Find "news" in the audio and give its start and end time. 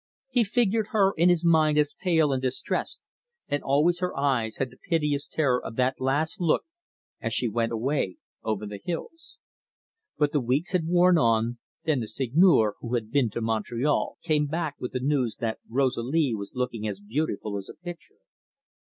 14.99-15.35